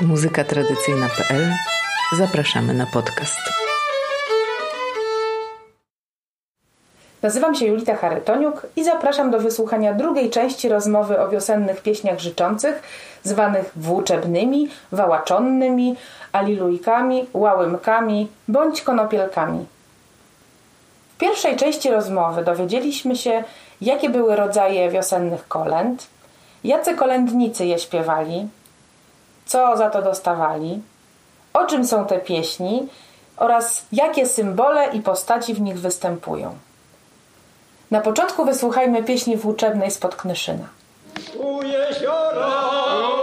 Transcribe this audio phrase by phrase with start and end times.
[0.00, 1.52] muzykatradycyjna.pl
[2.16, 3.40] Zapraszamy na podcast.
[7.22, 12.82] Nazywam się Julita Charytoniuk i zapraszam do wysłuchania drugiej części rozmowy o wiosennych pieśniach życzących,
[13.22, 15.96] zwanych włóczebnymi, wałaczonnymi,
[16.32, 19.66] alilujkami, łałymkami bądź konopielkami.
[21.14, 23.44] W pierwszej części rozmowy dowiedzieliśmy się,
[23.80, 26.06] jakie były rodzaje wiosennych kolęd,
[26.64, 28.48] jacy kolędnicy je śpiewali,
[29.48, 30.82] co za to dostawali,
[31.52, 32.88] o czym są te pieśni
[33.36, 36.54] oraz jakie symbole i postaci w nich występują.
[37.90, 40.68] Na początku wysłuchajmy pieśni włóczebnej spod Knyszyna.
[41.38, 43.17] U jeziora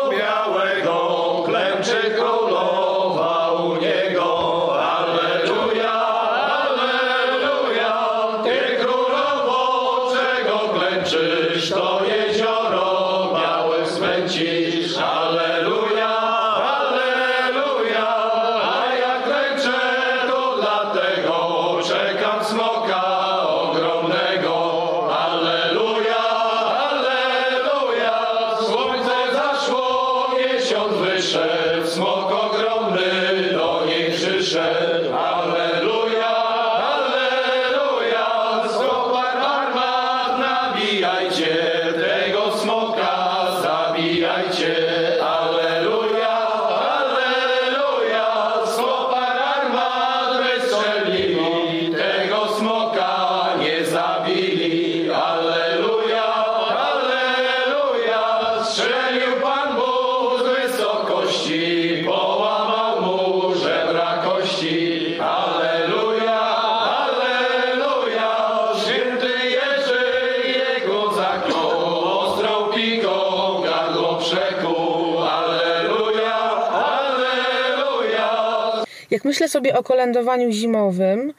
[79.11, 81.33] Jak myślę sobie o kolędowaniu zimowym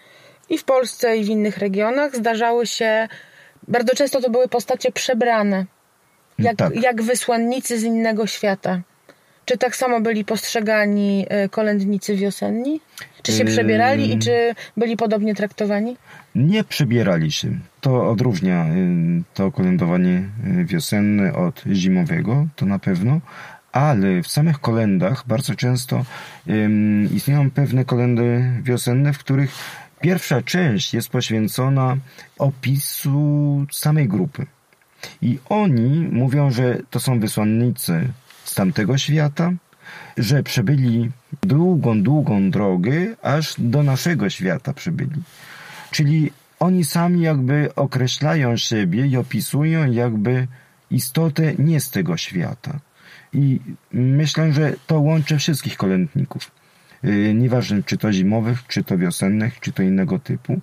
[0.49, 3.09] i w Polsce, i w innych regionach, zdarzały się,
[3.69, 5.67] bardzo często to były postacie przebrane,
[6.39, 6.83] jak, Tak.
[6.83, 8.81] jak wysłannicy z innego świata.
[9.47, 12.81] Czy tak samo byli postrzegani e, kolędnicy wiosenni?
[13.23, 15.97] Czy się przebierali i czy byli podobnie traktowani?
[16.35, 17.49] Nie przebierali się.
[17.81, 20.23] To odróżnia y, to kolędowanie
[20.61, 23.21] y, wiosenne od zimowego, to na pewno,
[23.73, 26.05] ale w samych kolendach bardzo często
[27.15, 29.51] istnieją pewne kolendy wiosenne, w których
[30.01, 31.97] pierwsza część jest poświęcona
[32.39, 34.47] opisu samej grupy.
[35.23, 38.09] I oni mówią, że to są wysłannicy
[38.47, 39.53] z tamtego świata,
[40.17, 41.11] że przebyli
[41.43, 45.23] długą, długą drogę, aż do naszego świata przybyli.
[45.91, 50.47] Czyli oni sami jakby określają siebie i opisują jakby
[50.91, 52.81] istotę nie z tego świata.
[53.33, 53.61] I
[53.93, 56.51] myślę, że to łączy wszystkich kolędników.
[57.03, 60.61] Yy, Nieważne, czy to zimowych, czy to wiosennych, czy to innego typu.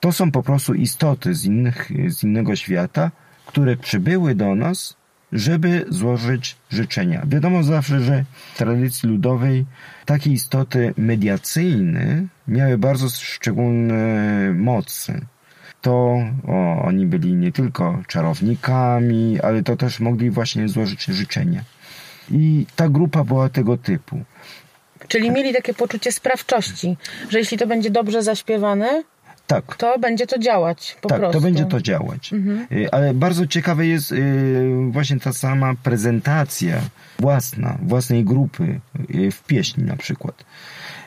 [0.00, 3.10] To są po prostu istoty z, innych, z innego świata,
[3.46, 4.96] które przybyły do nas,
[5.34, 7.22] żeby złożyć życzenia.
[7.26, 8.24] Wiadomo zawsze, że
[8.54, 9.64] w tradycji ludowej
[10.04, 15.20] takie istoty mediacyjne miały bardzo szczególne mocy.
[15.80, 16.18] To
[16.48, 21.64] o, oni byli nie tylko czarownikami, ale to też mogli właśnie złożyć życzenia.
[22.30, 24.20] I ta grupa była tego typu.
[25.08, 26.96] Czyli mieli takie poczucie sprawczości,
[27.30, 29.02] że jeśli to będzie dobrze zaśpiewane,
[29.46, 31.38] Tak, to będzie to działać po tak, prostu.
[31.38, 32.32] to będzie to działać.
[32.72, 36.80] Y, Ale bardzo ciekawe jest y, właśnie ta sama prezentacja
[37.18, 38.80] własna, własnej grupy
[39.14, 40.44] y, w pieśni na przykład.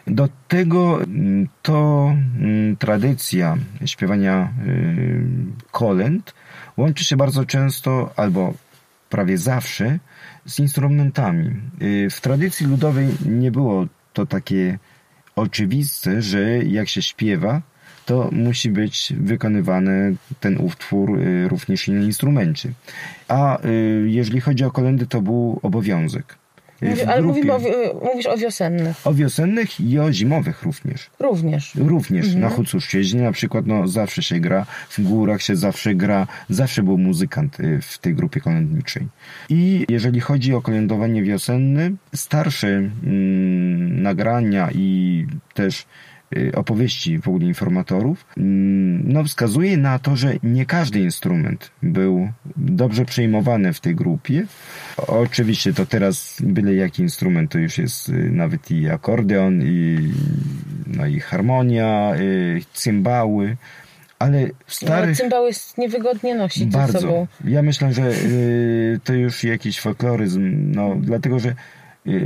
[0.07, 4.53] Do tego mm, to mm, tradycja śpiewania
[5.71, 6.33] kolęd
[6.77, 8.53] łączy się bardzo często albo
[9.09, 9.99] prawie zawsze
[10.45, 11.55] z instrumentami.
[12.11, 14.79] W tradycji ludowej nie było to takie
[15.35, 17.61] oczywiste, że jak się śpiewa,
[18.07, 22.69] to musi być wykonywany ten utwór y, również na instrumencie.
[23.27, 26.35] A y, jeżeli chodzi o kolendy, to był obowiązek.
[26.83, 27.65] Y, Mówi, ale mówimy o, wi-
[28.03, 31.09] mówisz o wiosennych o wiosennych i o zimowych również.
[31.19, 31.75] również.
[31.75, 36.83] Również na Hucuszczyźnie na przykład no, zawsze się gra, w górach się zawsze gra, zawsze
[36.83, 39.07] był muzykant w tej grupie kolędniczej.
[39.49, 45.85] I jeżeli chodzi o kolędowanie wiosenne, starsze mm, nagrania i też
[46.55, 53.05] opowieści w ogóle informatorów, mm, no wskazuje na to, że nie każdy instrument był dobrze
[53.05, 54.45] przyjmowany w tej grupie.
[54.97, 59.97] Oczywiście to teraz byle jaki instrument to już jest y, nawet i akordeon, i,
[60.87, 63.57] no i harmonia, y, cymbały,
[64.19, 65.17] ale w Ale starych...
[65.17, 66.99] cymbał jest niewygodnie nosić ze Bardzo.
[66.99, 67.27] sobą.
[67.45, 71.55] Ja myślę, że y, to już jakiś folkloryzm, no, dlatego że y,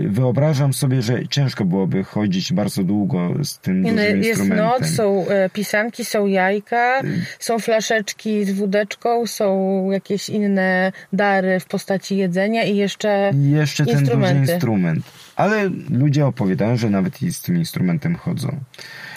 [0.08, 5.28] wyobrażam sobie, że ciężko byłoby chodzić bardzo długo z tym no, dużym jest noc, są
[5.28, 7.02] e, pisanki, są jajka,
[7.40, 14.06] są flaszeczki z wódeczką, są jakieś inne dary w postaci jedzenia i jeszcze jeszcze ten
[14.06, 15.12] duży instrument.
[15.36, 18.60] Ale ludzie opowiadają, że nawet i z tym instrumentem chodzą.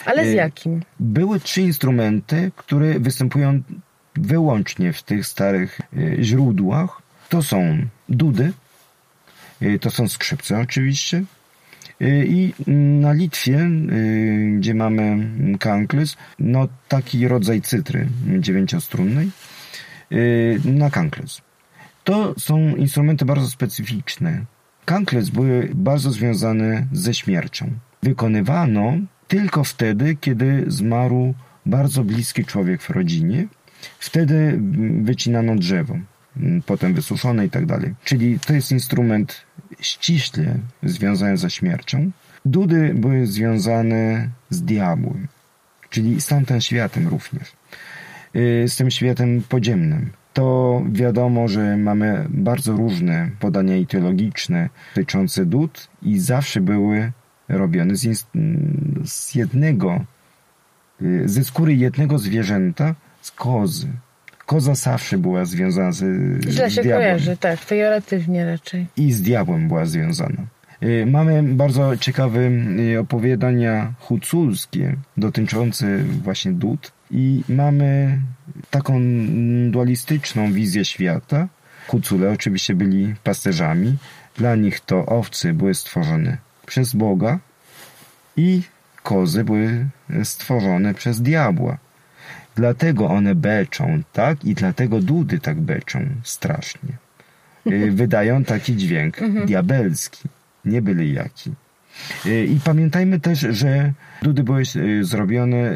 [0.05, 0.81] Ale z Y, jakim?
[0.99, 3.61] Były trzy instrumenty, które występują
[4.15, 7.01] wyłącznie w tych starych y, źródłach.
[7.29, 7.77] To są
[8.09, 8.64] dudy, y,
[9.81, 11.23] to są skrzypce oczywiście.
[12.01, 12.53] Y, I
[13.01, 15.29] na Litwie, y, gdzie mamy
[15.59, 18.07] kankles, no taki rodzaj cytry
[18.39, 19.29] dziewięciostrunnej,
[20.11, 21.41] y, na kankles.
[22.03, 24.45] To są instrumenty bardzo specyficzne.
[24.85, 27.71] Kankles były bardzo związane ze śmiercią.
[28.03, 28.97] Wykonywano
[29.27, 31.33] tylko wtedy, kiedy zmarł
[31.65, 33.47] bardzo bliski człowiek w rodzinie.
[33.99, 34.59] Wtedy
[35.01, 35.97] wycinano drzewo,
[36.65, 37.93] potem wysuszone i tak dalej.
[38.03, 39.45] Czyli to jest instrument
[39.79, 42.11] ściśle związany ze śmiercią.
[42.45, 45.27] Dudy były związane z diabłem,
[45.89, 47.53] czyli z tamtym światem również
[48.35, 50.11] y, z tym światem podziemnym.
[50.33, 57.11] To wiadomo, że mamy bardzo różne podania ideologiczne dotyczące dud i zawsze były
[57.49, 58.25] robione z,
[59.05, 60.05] z jednego,
[61.01, 63.87] y, ze skóry jednego zwierzęta, z kozy.
[64.45, 66.03] Koza zawsze była związana z,
[66.49, 68.85] Źle z się diabłem kojarzy, tak, pejoratywnie raczej.
[68.97, 70.43] i z diabłem była związana.
[70.83, 78.19] Y, Mamy bardzo ciekawe y, opowiadania huculskie dotyczące właśnie dud i mamy
[78.69, 79.01] taką
[79.71, 81.47] dualistyczną wizję świata.
[81.87, 83.97] Hucule oczywiście byli pasterzami.
[84.37, 87.39] Dla nich to owce były stworzone przez Boga
[88.37, 88.61] i
[89.03, 89.85] kozy były
[90.23, 91.77] stworzone przez diabła.
[92.55, 94.45] Dlatego one beczą, tak?
[94.45, 96.97] I dlatego dudy tak beczą strasznie
[97.67, 100.29] y, wydają taki dźwięk diabelski,
[100.65, 101.51] nie byle jaki.
[102.25, 105.75] Y, I pamiętajmy też, że dudy były y, zrobione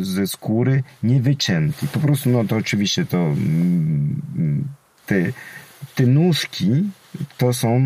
[0.00, 1.88] ze skóry niewyciętej.
[1.88, 4.64] Po prostu, no to oczywiście to mm, mm,
[5.06, 5.16] te,
[5.94, 6.90] te nóżki
[7.38, 7.80] to są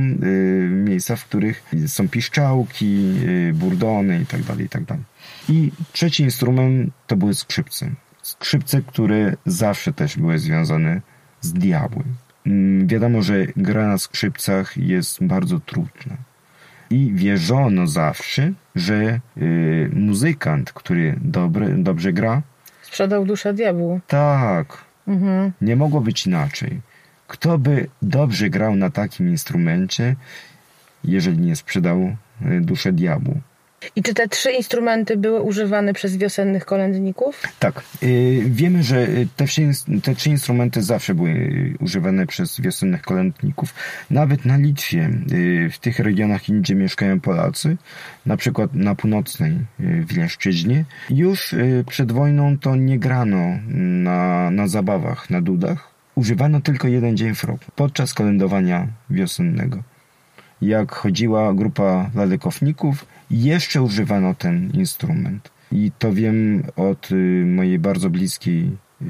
[0.70, 3.14] miejsca, w których są piszczałki,
[3.54, 5.04] burdony i tak dalej, i tak dalej.
[5.48, 7.90] I trzeci instrument to były skrzypce.
[8.24, 11.00] Skrzypce, które zawsze też były związane
[11.40, 12.14] z diabłem.
[12.46, 16.16] Mm, Wiadomo, że gra na skrzypcach jest bardzo trudna.
[16.90, 22.42] I wierzono zawsze, że y, muzykant, który dobre, dobrze gra,
[22.82, 24.00] Sprzedał duszę diabłu.
[24.06, 25.52] tak, Mhm.
[25.60, 26.80] nie mogło być inaczej.
[27.28, 30.16] Kto by dobrze grał na takim instrumencie,
[31.04, 31.98] jeżeli nie sprzedał
[32.42, 33.40] y, duszę diabłu?
[33.96, 37.42] I czy te trzy instrumenty były używane przez wiosennych kolędników?
[37.58, 37.82] Tak.
[38.02, 39.44] y, Wiemy, że y, te,
[40.02, 43.74] te trzy instrumenty zawsze były y, używane przez wiosennych kolędników.
[44.10, 45.10] Nawet na Litwie,
[45.72, 47.76] w tych regionach, gdzie mieszkają Polacy,
[48.26, 51.54] na przykład na północnej Wileńszczyźnie, już
[51.88, 53.58] przed wojną to nie grano
[54.04, 55.90] na, na zabawach, na dudach.
[56.14, 59.93] Używano tylko jeden dzień w roku, podczas kolędowania wiosennego
[60.62, 65.50] jak chodziła grupa lalekowników, jeszcze używano ten instrument.
[65.72, 68.70] I to wiem od y, mojej bardzo bliskiej
[69.02, 69.06] y,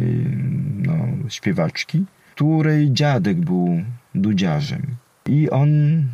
[0.77, 0.95] no,
[1.29, 2.05] śpiewaczki,
[2.35, 3.83] której dziadek był
[4.15, 4.83] dudziarzem.
[5.29, 5.69] I on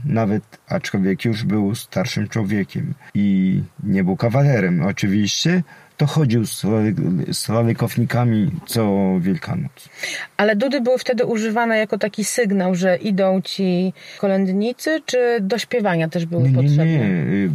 [0.04, 5.62] nawet, aczkolwiek już był starszym człowiekiem i nie był kawalerem oczywiście,
[6.00, 9.88] to chodził z, lalekownikami co Wielkanoc.
[10.36, 16.08] Ale dudy były wtedy używane jako taki sygnał, że idą ci kolędnicy, czy do śpiewania
[16.08, 16.86] też były Nie, nie, potrzebne?
[16.86, 17.04] nie.
[17.04, 17.50] y,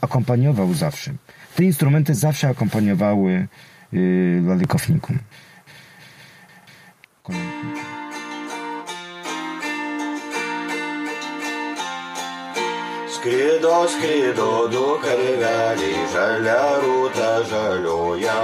[0.00, 1.10] Akompaniował zawsze.
[1.56, 3.46] Te instrumenty zawsze akompaniowały
[3.94, 5.18] y, lalekownikom.
[7.22, 7.73] Kolędnikom.
[13.24, 18.34] Skrido, skrido, du karveliai, žalia rūta žalioja,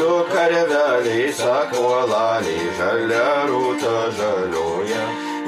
[0.00, 5.02] du karveliai sakuolaliai, žalia rūta žalioja.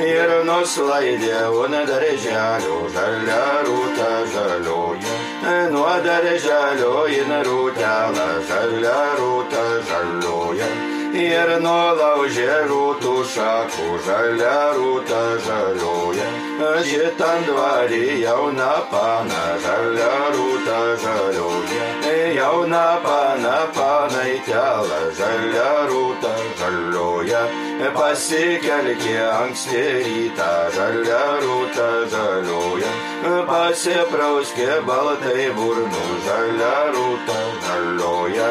[0.09, 5.17] Ir nuslaidė una darželio, žalia rūta žalioja.
[5.73, 10.69] Nuo darželio in rūtelą, žalia rūta žalioja.
[11.17, 16.27] Ir nulaužė rūtų šakų, žalia rūta žalioja.
[16.85, 21.89] Šitam dvarį jauna pana, žalia rūta žalioja.
[22.37, 27.43] Jauna pana, panai telą, žalia rūta žalioja.
[27.97, 32.93] Pasikelkė anksti rytą, žalia rūta žaliuoja.
[33.27, 38.47] Pasiprauskė baltai burnų, žalia rūta žaliuoja.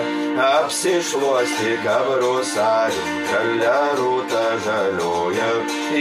[0.46, 5.48] Apsišluosti kabrusarį, žalia rūta žaliuoja.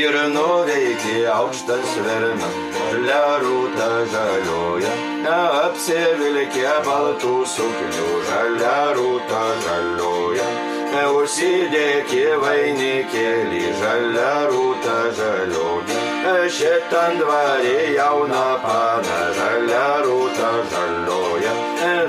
[0.01, 4.95] Ir nuveikė aukštas verna, žalia rūta žaliuoja.
[5.37, 10.51] Apsivilkė baltų suknių, žalia rūta žaliuoja.
[11.15, 16.04] Užsidėki vainikėlį, žalia rūta žaliuoja.
[16.25, 21.53] Šitam dvarį jauną paną, žalia rūta žalioja.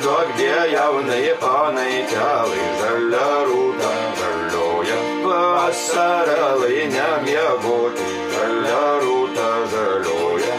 [0.06, 5.00] Duokdė jaunai panai tėvai, žalia rūta žalioja.
[5.26, 8.08] Vasaralai nemiegoti,
[8.38, 10.56] žalia rūta žalioja.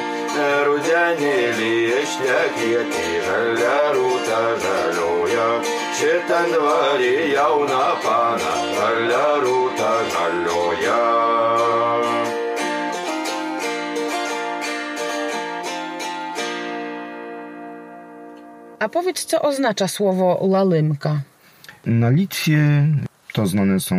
[0.68, 1.72] Rudenėlį
[2.02, 5.48] ištekėti, žalia rūta žalioja.
[5.96, 11.00] Šitam dvarį jauną paną, žalia rūta žalioja.
[18.78, 21.20] A powiedz, co oznacza słowo lalymka?
[21.86, 22.58] Na Litwie
[23.32, 23.96] to znane są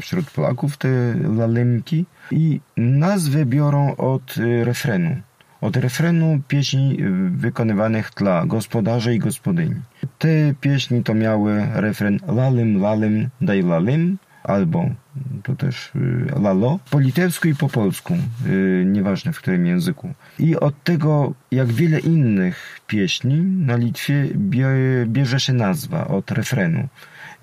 [0.00, 0.88] wśród Polaków te
[1.36, 5.16] lalymki i nazwę biorą od y, refrenu.
[5.60, 9.80] Od refrenu pieśni y, wykonywanych dla gospodarzy i gospodyni.
[10.18, 14.90] Te pieśni to miały refren lalym, lalym, daj lalym, albo
[15.42, 18.14] to też y, lalo, po litewsku i po polsku,
[18.46, 20.12] y, nieważne w którym języku.
[20.38, 26.88] I od tego, jak wiele innych pieśni na Litwie bie- bierze się nazwa od refrenu.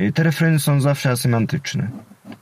[0.02, 1.88] Y, Te refreny są zawsze asymantyczne.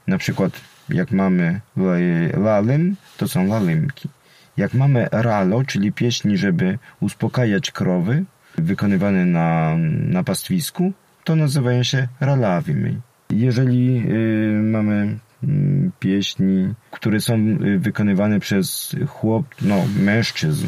[0.07, 4.09] Na przykład, jak mamy la- lalym, to są lalymki.
[4.57, 8.23] Jak mamy ralo, czyli pieśni, żeby uspokajać krowy,
[8.57, 9.75] wykonywane na,
[10.07, 10.93] na pastwisku,
[11.23, 13.01] to nazywają się ralawymi.
[13.29, 20.67] Jeżeli y, mamy mm, pieśni, które są y, wykonywane przez chłop, no mężczyzn,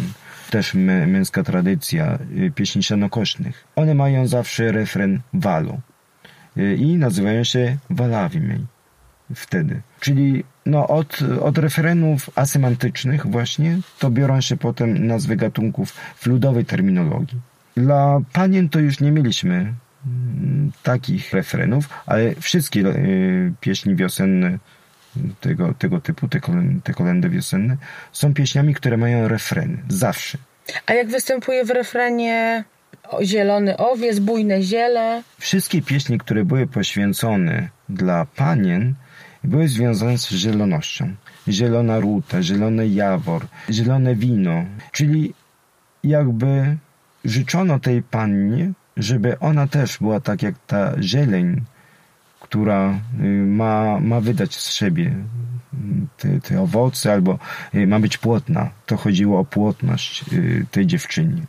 [0.50, 5.78] też mę, męska tradycja, y, pieśni sianokośnych, one mają zawsze refren walo
[6.58, 8.66] y, i nazywają się walawimi
[9.36, 9.82] wtedy.
[10.00, 16.66] Czyli no, od, od referenów asymantycznych właśnie to biorą się potem nazwy gatunków w ludowej
[16.66, 17.40] terminologii.
[17.78, 19.74] Dla panien to już nie mieliśmy
[20.84, 24.58] takich refrenów, ale wszystkie y, pieśni wiosenne
[25.42, 27.78] tego, tego typu, te, kolędy, te kolendy wiosenne,
[28.12, 29.78] są pieśniami, które mają refreny.
[29.88, 30.38] Zawsze.
[30.86, 32.64] A jak występuje w refrenie
[33.24, 35.24] zielony owiec, bujne ziele?
[35.40, 38.94] Wszystkie pieśni, które były poświęcone dla panien,
[39.44, 41.16] były związane z zielonością.
[41.48, 44.66] Zielona ruta, zielony jawor, zielone wino.
[44.92, 45.34] Czyli
[46.04, 46.78] jakby
[47.26, 51.62] życzono tej pannie, żeby ona też była tak jak ta zieleń,
[52.40, 55.78] która y, ma, ma wydać z siebie y,
[56.18, 57.40] te, te owoce, albo
[57.76, 58.70] y, ma być płodna.
[58.86, 61.42] To chodziło o płodność y, tej dziewczyny.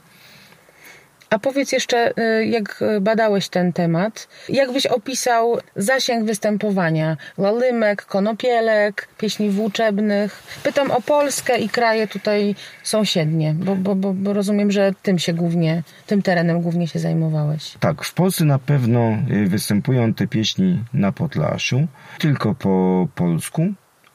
[1.31, 9.09] A powiedz jeszcze, y, jak badałeś ten temat, jak byś opisał zasięg występowania lalymek, konopielek,
[9.19, 10.43] pieśni włóczebnych?
[10.63, 15.33] Pytam o Polskę i kraje tutaj sąsiednie, bo, bo, bo, bo rozumiem, że tym się
[15.33, 17.75] głównie, tym terenem głównie się zajmowałeś.
[17.81, 21.87] Tak, w Polsce na pewno y, występują te pieśni na Podlasiu,
[22.19, 23.63] tylko po polsku,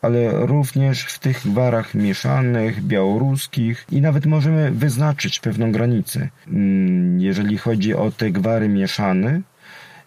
[0.03, 6.29] ale również w tych gwarach mieszanych, białoruskich i nawet możemy wyznaczyć pewną granicę.
[6.47, 9.41] Mm, Jeżeli chodzi o te gwary mieszane,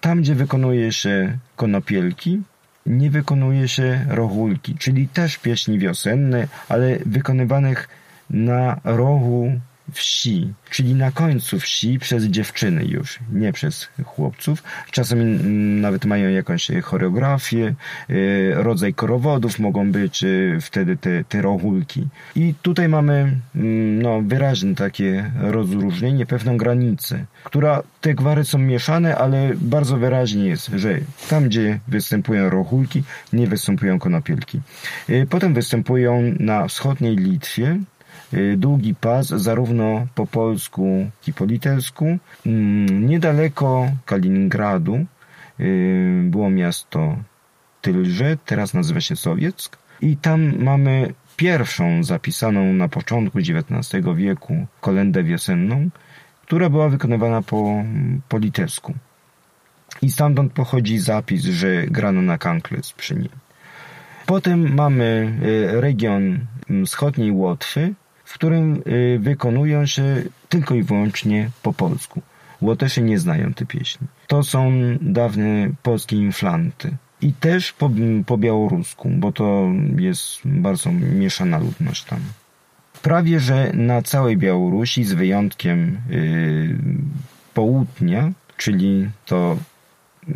[0.00, 2.42] tam gdzie wykonuje się konopielki,
[2.86, 7.88] nie wykonuje się rochulki, czyli też pieśni wiosenne, ale wykonywanych
[8.30, 9.52] na rogu
[9.92, 14.62] wsi, czyli na końcu wsi przez dziewczyny już, nie przez chłopców.
[14.90, 15.24] Czasami
[15.80, 17.74] nawet mają jakąś choreografię,
[18.10, 18.14] e,
[18.62, 20.28] rodzaj korowodów mogą być e,
[20.60, 22.08] wtedy te, te rochulki.
[22.36, 29.16] I tutaj mamy mm, no, wyraźne takie rozróżnienie, pewną granicę, która te gwary są mieszane,
[29.16, 33.02] ale bardzo wyraźnie jest, że tam gdzie występują rochulki,
[33.32, 34.60] nie występują konopielki.
[35.08, 37.95] E, Potem występują na wschodniej Litwie, y,
[38.56, 42.18] długi pas, zarówno po polsku, jak i po litewsku.
[42.46, 45.06] Mm, Niedaleko Kaliningradu
[45.60, 47.16] y, było miasto
[47.82, 49.78] Tylże, teraz nazywa się Sowieck.
[50.00, 55.88] I tam mamy pierwszą zapisaną na początku XIX wieku kolendę wiosenną,
[56.42, 57.84] która była wykonywana po,
[58.28, 58.94] po litewsku.
[60.02, 63.28] I stamtąd pochodzi zapis, że grano na kanklec przy nim.
[64.26, 67.94] Potem mamy y, region mm, wschodniej Łotwy,
[68.26, 72.22] w którym y, wykonują się tylko i wyłącznie po polsku.
[72.60, 74.06] Łotesze nie znają tej pieśni.
[74.26, 76.96] To są dawne polskie inflanty.
[77.20, 77.90] i też po,
[78.26, 82.20] po białorusku, bo to jest bardzo mieszana ludność tam.
[83.02, 86.78] Prawie, że na całej Białorusi, z wyjątkiem yy,
[87.54, 89.56] południa, czyli to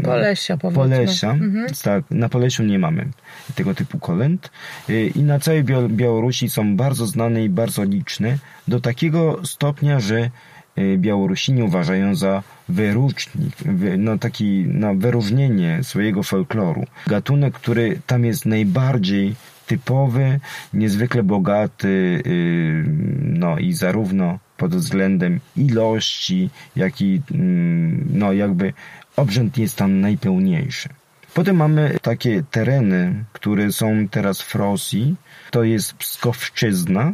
[0.03, 0.83] Polesia, powiedzmy.
[0.83, 1.67] Polesia, Mhm.
[1.85, 3.09] tak, na Polesiu nie mamy
[3.55, 4.51] tego typu kolęd
[4.91, 10.01] Y, i na całej Bia- Białorusi są bardzo znane i bardzo liczne do takiego stopnia,
[10.01, 10.31] że
[10.79, 16.85] y, Białorusini uważają za wyróżnik, wy- no taki no, wyróżnienie swojego folkloru.
[17.07, 19.35] Gatunek, który tam jest najbardziej
[19.67, 20.41] typowy,
[20.75, 22.85] niezwykle bogaty, y,
[23.23, 28.73] no i zarówno pod względem ilości, jak i mm, no jakby
[29.17, 30.89] obrzęd jest tam najpełniejszy.
[31.35, 35.17] Potem mamy takie tereny, które są teraz w Rosji.
[35.51, 37.13] To jest Pskowszczyzna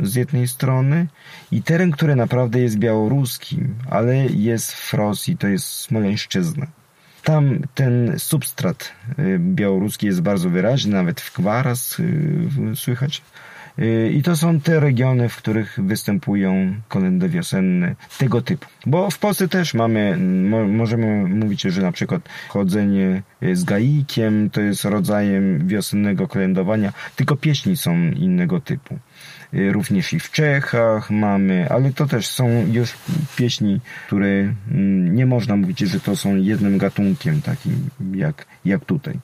[0.00, 1.06] z jednej strony
[1.52, 6.66] i teren, który naprawdę jest białoruskim, ale jest w Rosji, to jest Smoleńszczyzna.
[7.22, 13.22] Tam ten substrat y, białoruski jest bardzo wyraźny, nawet w Kwaras y, słychać.
[13.78, 18.66] Y, I to są te regiony, w których występują kolendy wiosenne tego typu.
[18.86, 20.16] Bo w Polsce też mamy,
[20.48, 26.92] mo, możemy mówić, że na przykład chodzenie y, z gaikiem to jest rodzajem wiosennego kolędowania,
[27.16, 28.98] tylko pieśni są innego typu.
[29.54, 32.94] Y, Również i w Czechach mamy, ale to też są już
[33.36, 39.14] pieśni, które mm, nie można mówić, że to są jednym gatunkiem takim jak, jak tutaj.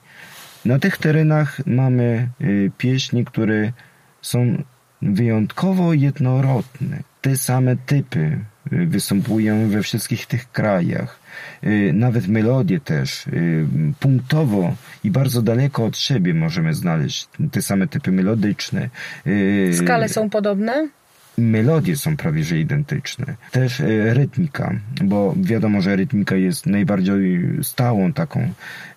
[0.65, 2.29] Na tych terenach mamy
[2.77, 3.71] pieśni, które
[4.23, 4.63] są
[5.01, 7.03] wyjątkowo jednorodne.
[7.21, 8.39] Te same typy
[8.73, 11.19] y, występują we wszystkich tych krajach.
[11.63, 13.27] Y, Nawet melodie też.
[13.27, 13.65] y,
[13.99, 18.89] Punktowo i bardzo daleko od siebie możemy znaleźć te same typy melodyczne.
[19.83, 20.87] Skale są podobne?
[21.37, 23.35] Melodie są prawie że identyczne.
[23.51, 28.39] Też e, rytmika, bo wiadomo, że rytmika jest najbardziej stałą taką.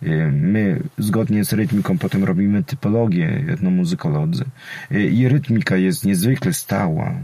[0.03, 4.45] E, My zgodnie z rytmiką potem robimy typologię etnomuzykolodzy.
[4.91, 7.15] E, I rytmika jest niezwykle stała.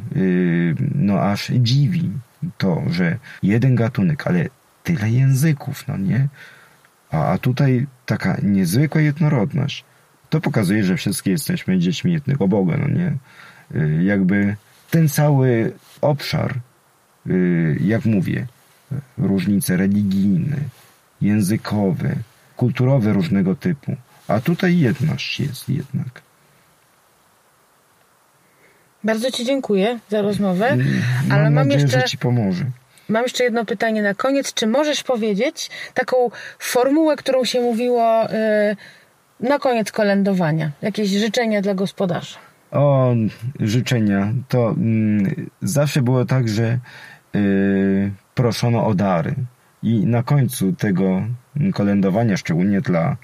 [0.95, 2.11] No aż dziwi
[2.59, 4.49] to, że jeden gatunek, ale
[4.83, 6.29] tyle języków, no nie?
[7.11, 9.85] A, a tutaj taka niezwykła jednorodność.
[10.31, 13.13] To pokazuje, że wszystkie jesteśmy dziećmi jednego Boga, no nie?
[14.05, 14.57] Jakby
[14.93, 16.55] ten cały obszar,
[17.27, 18.47] y, jak mówię,
[19.19, 20.57] różnice religijne,
[21.21, 22.15] językowe,
[22.57, 23.97] kulturowe różnego typu,
[24.29, 26.23] a tutaj jedność jest jednak.
[29.05, 30.87] Bardzo Ci dziękuję za rozmowę, Mm,
[31.31, 32.65] ale Mam mam nadzieję, jeszcze, że Ci pomoże.
[33.09, 34.55] mam jeszcze jedno pytanie na koniec.
[34.55, 36.17] Czy możesz powiedzieć taką
[36.59, 38.77] formułę, którą się mówiło y,
[39.41, 40.71] na koniec kolędowania?
[40.83, 42.39] Jakieś życzenia dla gospodarza?
[42.73, 43.15] O,
[43.61, 44.33] życzenia.
[44.49, 46.79] To mm, zawsze było tak, że
[47.35, 49.35] y, proszono o dary.
[49.83, 51.23] I na końcu tego
[51.75, 53.17] kolędowania, szczególnie dla,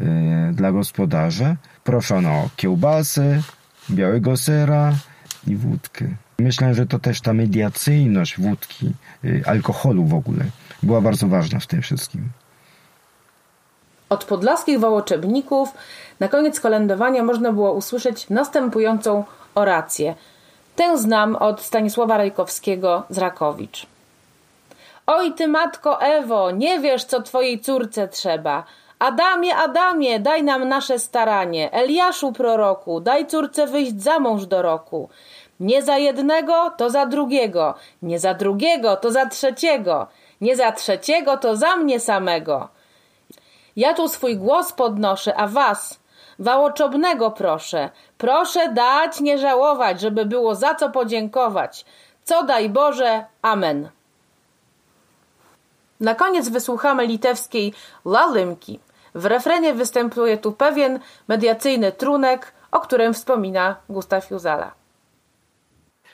[0.00, 0.04] y,
[0.52, 3.42] dla gospodarza, proszono o kiełbasę,
[3.90, 4.92] białego sera
[5.46, 6.04] i wódkę.
[6.38, 8.92] Myślę, że to też ta mediacyjność wódki,
[9.24, 10.44] y, alkoholu w ogóle,
[10.82, 12.28] była bardzo ważna w tym wszystkim.
[14.10, 15.68] Od podlaskich wołoczebników
[16.20, 20.14] na koniec kolędowania można było usłyszeć następującą orację.
[20.76, 23.86] Tę znam od Stanisława Rajkowskiego z Rakowicz.
[25.06, 28.64] Oj ty matko Ewo, nie wiesz co twojej córce trzeba.
[28.98, 31.72] Adamie, Adamie, daj nam nasze staranie.
[31.72, 35.08] Eliaszu proroku, daj córce wyjść za mąż do roku.
[35.60, 37.74] Nie za jednego, to za drugiego.
[38.02, 40.06] Nie za drugiego, to za trzeciego.
[40.40, 42.68] Nie za trzeciego, to za mnie samego.
[43.76, 46.00] Ja tu swój głos podnoszę, a was,
[46.38, 47.90] wałoczobnego proszę.
[48.18, 51.84] Proszę dać, nie żałować, żeby było za co podziękować.
[52.24, 53.90] Co daj Boże, amen.
[56.00, 58.80] Na koniec wysłuchamy litewskiej Lalymki.
[59.14, 64.79] W refrenie występuje tu pewien mediacyjny trunek, o którym wspomina Gustav Juzala.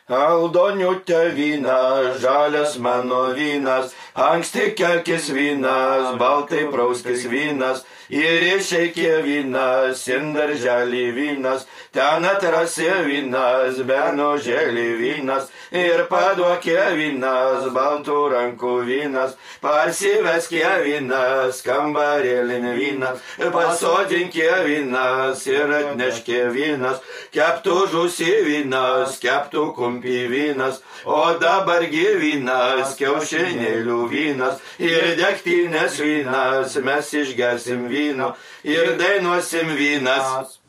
[0.07, 11.11] Aldonių tevynas, žalias mano vynas, anksti kelkis vynas, baltai prauskis vynas, ir išeikė vynas, sindarželį
[11.11, 21.61] vynas, ten atrasi vynas, beno želį vynas, ir paduokė vynas, baltų rankų vynas, parsiveskė vynas,
[21.67, 23.23] kambarėlin vynas,
[23.55, 27.01] pasodinkė vynas ir atneškė vynas,
[27.37, 37.17] keptų žusi vynas, keptų kumpi vynas, o dabargi vynas, kiaušinėlių vynas ir degtinės vynas, mes
[37.23, 38.35] išgersim vyno
[38.65, 40.61] ir dainuosim vynas.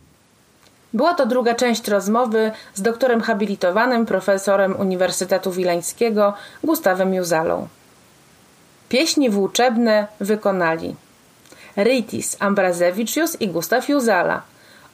[0.94, 7.68] Była to druga część rozmowy z doktorem habilitowanym, profesorem Uniwersytetu Wileńskiego Gustawem Juzalą.
[8.90, 10.96] Pieśni włóczebne wykonali
[11.76, 14.42] Rytis Ambrazewiczius i Gustaw Juzala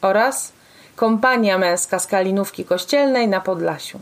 [0.02, 0.52] oraz
[0.96, 4.00] Kompania Męska z Kalinówki Kościelnej na Podlasiu.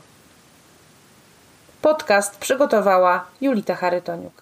[1.82, 4.42] Podcast przygotowała Julita Charytoniuk.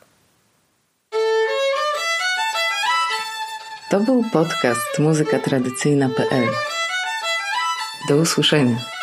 [3.89, 6.68] To był podcast muzykatradycyjna.pl.
[8.07, 8.98] Do usłyszenia.